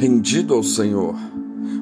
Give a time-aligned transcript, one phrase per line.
[0.00, 1.14] rendido ao Senhor.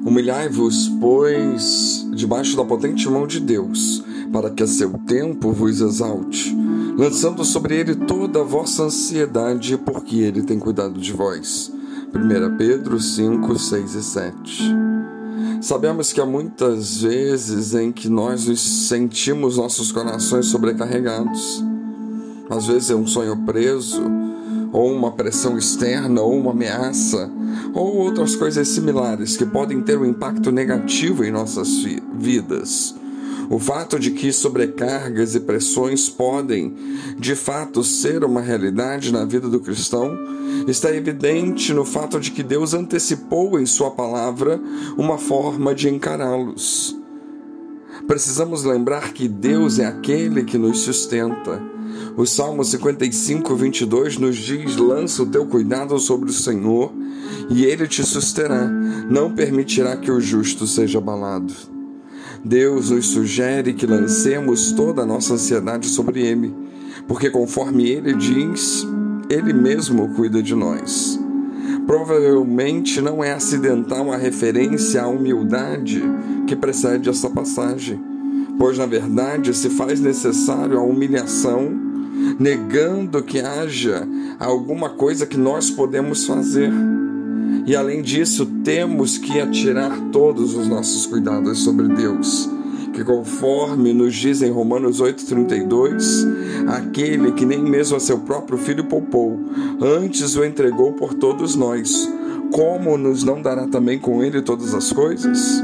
[0.05, 6.53] Humilhai-vos, pois, debaixo da potente mão de Deus, para que a seu tempo vos exalte,
[6.97, 11.71] lançando sobre ele toda a vossa ansiedade, porque ele tem cuidado de vós.
[12.13, 14.75] 1 Pedro 5, 6 e 7.
[15.61, 21.63] Sabemos que há muitas vezes em que nós sentimos nossos corações sobrecarregados.
[22.49, 24.01] Às vezes é um sonho preso,
[24.73, 27.31] ou uma pressão externa, ou uma ameaça,
[27.73, 31.69] ou outras coisas similares que podem ter um impacto negativo em nossas
[32.13, 32.95] vidas.
[33.49, 36.75] O fato de que sobrecargas e pressões podem,
[37.17, 40.15] de fato, ser uma realidade na vida do cristão
[40.67, 44.61] está evidente no fato de que Deus antecipou em Sua palavra
[44.95, 46.95] uma forma de encará-los.
[48.05, 51.78] Precisamos lembrar que Deus é aquele que nos sustenta
[52.19, 56.91] o Salmo 55, 22 nos diz: Lança o teu cuidado sobre o Senhor
[57.49, 58.67] e ele te susterá,
[59.09, 61.53] não permitirá que o justo seja abalado.
[62.43, 66.53] Deus nos sugere que lancemos toda a nossa ansiedade sobre Ele,
[67.07, 68.85] porque conforme Ele diz,
[69.29, 71.17] Ele mesmo cuida de nós.
[71.87, 76.03] Provavelmente não é acidental a referência à humildade
[76.45, 77.97] que precede essa passagem,
[78.57, 81.88] pois na verdade se faz necessário a humilhação
[82.39, 84.07] negando que haja
[84.39, 86.71] alguma coisa que nós podemos fazer.
[87.65, 92.49] E além disso, temos que atirar todos os nossos cuidados sobre Deus,
[92.93, 96.25] que conforme nos diz em Romanos 8:32,
[96.67, 99.39] aquele que nem mesmo a seu próprio filho poupou,
[99.81, 102.11] antes o entregou por todos nós,
[102.51, 105.63] como nos não dará também com ele todas as coisas?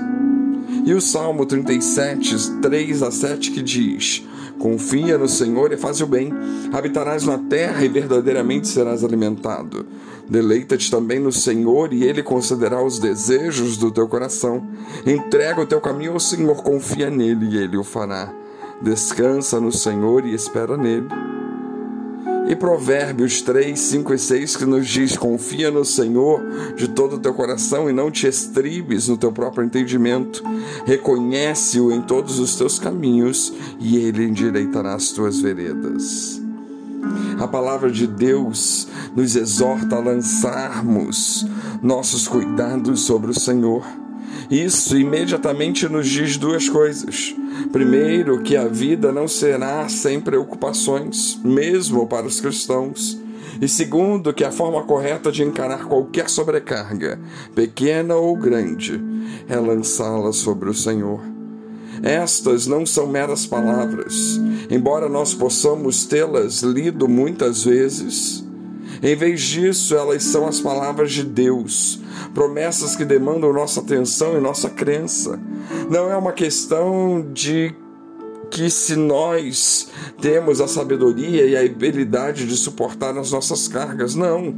[0.86, 4.23] E o Salmo 37, 3 a 7 que diz:
[4.59, 6.34] Confia no Senhor e faz o bem.
[6.72, 9.86] Habitarás na terra e verdadeiramente serás alimentado.
[10.28, 14.67] Deleita-te também no Senhor e Ele concederá os desejos do teu coração.
[15.06, 18.33] Entrega o teu caminho ao Senhor, confia nele e Ele o fará.
[18.81, 21.08] Descansa no Senhor e espera nele.
[22.48, 26.42] E Provérbios 3, 5 e 6 que nos diz: Confia no Senhor
[26.76, 30.44] de todo o teu coração e não te estribes no teu próprio entendimento.
[30.86, 36.42] Reconhece-o em todos os teus caminhos e ele endireitará as tuas veredas.
[37.39, 41.45] A palavra de Deus nos exorta a lançarmos
[41.82, 43.86] nossos cuidados sobre o Senhor
[44.50, 47.36] isso imediatamente nos diz duas coisas.
[47.72, 53.17] Primeiro, que a vida não será sem preocupações, mesmo para os cristãos.
[53.61, 57.20] E segundo, que a forma correta de encarar qualquer sobrecarga,
[57.56, 59.02] pequena ou grande,
[59.48, 61.22] é lançá-la sobre o Senhor.
[62.04, 64.39] Estas não são meras palavras,
[64.70, 68.45] embora nós possamos tê-las lido muitas vezes.
[69.02, 72.00] Em vez disso, elas são as palavras de Deus,
[72.33, 75.39] promessas que demandam nossa atenção e nossa crença.
[75.89, 77.73] Não é uma questão de
[78.50, 79.89] que se nós
[80.22, 84.56] temos a sabedoria e a habilidade de suportar as nossas cargas, não.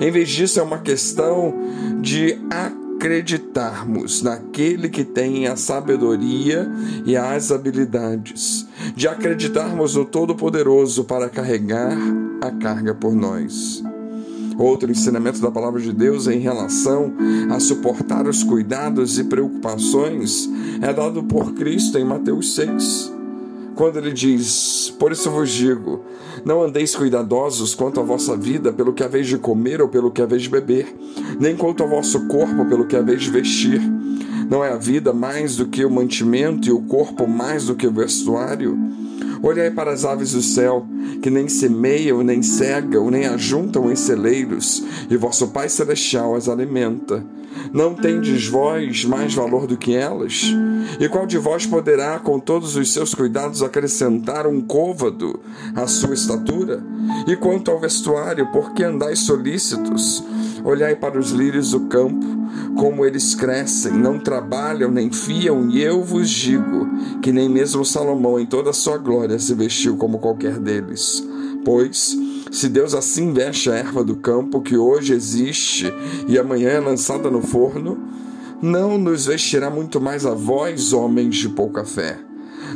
[0.00, 1.54] Em vez disso, é uma questão
[2.00, 6.70] de acreditarmos naquele que tem a sabedoria
[7.06, 11.96] e as habilidades, de acreditarmos no Todo-Poderoso para carregar
[12.40, 13.82] a carga por nós.
[14.58, 17.12] Outro ensinamento da palavra de Deus em relação
[17.50, 20.48] a suportar os cuidados e preocupações
[20.82, 23.18] é dado por Cristo em Mateus 6
[23.78, 26.04] quando ele diz: Por isso vos digo,
[26.44, 30.20] não andeis cuidadosos quanto à vossa vida, pelo que haveis de comer ou pelo que
[30.20, 30.92] haveis de beber,
[31.38, 33.80] nem quanto ao vosso corpo, pelo que haveis de vestir.
[34.48, 37.86] Não é a vida mais do que o mantimento e o corpo mais do que
[37.86, 38.78] o vestuário?
[39.42, 40.86] Olhai para as aves do céu,
[41.22, 47.24] que nem semeiam, nem cegam, nem ajuntam em celeiros, e vosso Pai Celestial as alimenta.
[47.72, 50.44] Não tendes vós mais valor do que elas?
[50.98, 55.40] E qual de vós poderá, com todos os seus cuidados, acrescentar um côvado
[55.74, 56.82] à sua estatura?
[57.26, 60.22] E quanto ao vestuário, por que andais solícitos?
[60.64, 62.26] Olhai para os lírios do campo,
[62.76, 66.88] como eles crescem, não trabalham nem fiam, e eu vos digo
[67.20, 71.24] que nem mesmo Salomão, em toda a sua glória, se vestiu como qualquer deles.
[71.64, 72.16] Pois,
[72.50, 75.92] se Deus assim veste a erva do campo, que hoje existe
[76.26, 77.98] e amanhã é lançada no forno,
[78.60, 82.18] não nos vestirá muito mais a vós, homens de pouca fé.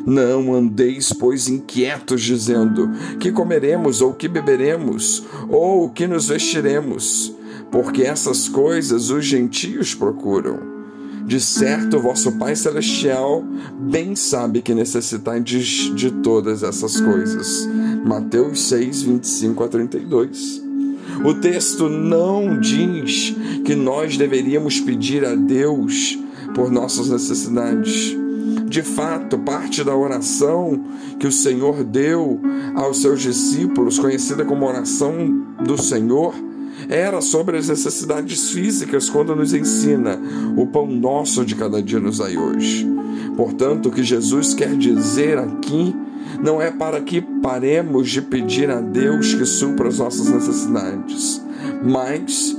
[0.06, 2.90] Não andeis, pois, inquietos, dizendo:
[3.20, 7.34] que comeremos, ou que beberemos, ou que nos vestiremos
[7.72, 10.71] porque essas coisas os gentios procuram.
[11.24, 13.44] De certo, vosso Pai Celestial
[13.78, 17.68] bem sabe que necessitais de, de todas essas coisas.
[18.04, 20.62] Mateus 6, 25 a 32.
[21.24, 23.34] O texto não diz
[23.64, 26.18] que nós deveríamos pedir a Deus
[26.54, 28.16] por nossas necessidades.
[28.68, 30.82] De fato, parte da oração
[31.18, 32.40] que o Senhor deu
[32.74, 36.34] aos seus discípulos, conhecida como oração do Senhor,
[36.88, 40.18] era sobre as necessidades físicas quando nos ensina
[40.56, 42.86] o pão nosso de cada dia nos dai hoje.
[43.36, 45.94] Portanto, o que Jesus quer dizer aqui
[46.42, 51.42] não é para que paremos de pedir a Deus que supra as nossas necessidades,
[51.84, 52.56] mas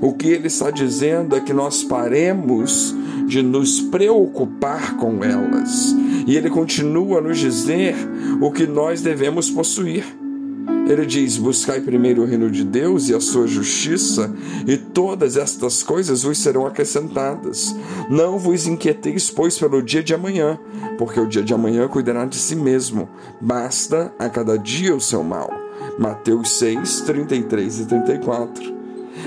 [0.00, 2.94] o que ele está dizendo é que nós paremos
[3.26, 5.94] de nos preocupar com elas.
[6.26, 7.94] E ele continua a nos dizer
[8.40, 10.04] o que nós devemos possuir.
[10.86, 14.32] Ele diz: Buscai primeiro o reino de Deus e a sua justiça,
[14.66, 17.74] e todas estas coisas vos serão acrescentadas.
[18.08, 20.58] Não vos inquieteis, pois, pelo dia de amanhã,
[20.96, 23.08] porque o dia de amanhã cuidará de si mesmo.
[23.40, 25.50] Basta a cada dia o seu mal.
[25.98, 28.76] Mateus 6, 33 e 34.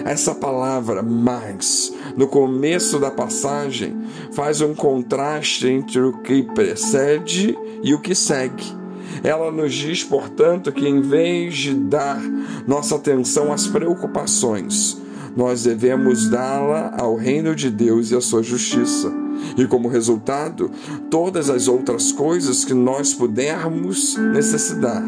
[0.06, 3.98] Essa palavra mais, no começo da passagem,
[4.32, 8.79] faz um contraste entre o que precede e o que segue.
[9.24, 12.22] Ela nos diz, portanto, que em vez de dar
[12.68, 14.98] nossa atenção às preocupações,
[15.36, 19.12] nós devemos dá-la ao reino de Deus e à sua justiça.
[19.58, 20.70] E como resultado,
[21.10, 25.04] todas as outras coisas que nós pudermos necessitar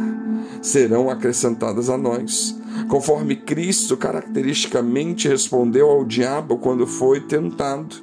[0.61, 2.60] serão acrescentadas a nós.
[2.91, 7.95] Conforme Cristo caracteristicamente respondeu ao diabo quando foi tentado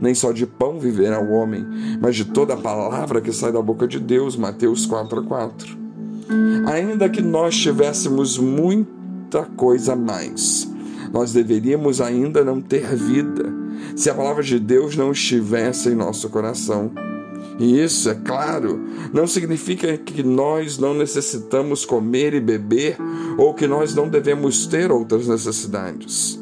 [0.00, 1.66] nem só de pão viverá o homem,
[2.00, 4.36] mas de toda a palavra que sai da boca de Deus.
[4.36, 5.76] Mateus 4 4.
[6.66, 10.70] Ainda que nós tivéssemos muita coisa a mais,
[11.12, 13.52] nós deveríamos ainda não ter vida
[13.96, 16.92] se a palavra de Deus não estivesse em nosso coração.
[17.58, 18.80] E isso, é claro,
[19.12, 22.96] não significa que nós não necessitamos comer e beber
[23.38, 26.38] ou que nós não devemos ter outras necessidades.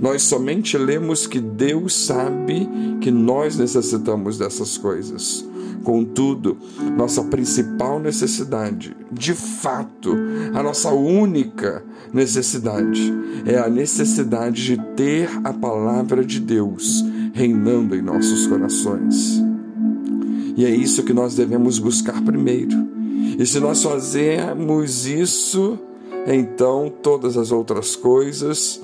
[0.00, 2.68] Nós somente lemos que Deus sabe
[3.00, 5.44] que nós necessitamos dessas coisas.
[5.82, 6.56] Contudo,
[6.96, 10.14] nossa principal necessidade, de fato,
[10.54, 11.82] a nossa única
[12.12, 13.12] necessidade,
[13.46, 19.47] é a necessidade de ter a palavra de Deus reinando em nossos corações.
[20.58, 22.76] E é isso que nós devemos buscar primeiro.
[23.38, 25.78] E se nós fazermos isso,
[26.26, 28.80] então todas as outras coisas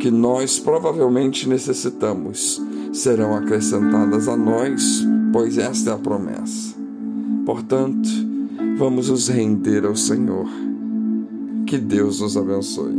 [0.00, 2.60] que nós provavelmente necessitamos
[2.92, 6.74] serão acrescentadas a nós, pois esta é a promessa.
[7.44, 8.08] Portanto,
[8.76, 10.48] vamos nos render ao Senhor.
[11.68, 12.95] Que Deus nos abençoe.